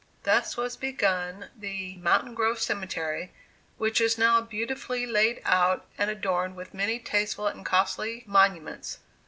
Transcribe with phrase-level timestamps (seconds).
[0.23, 3.31] Thus was begun the "Mountain Grove Cemetery,"
[3.77, 8.97] which is now beautifully laid out and adorned with many tasteful and costly monuments.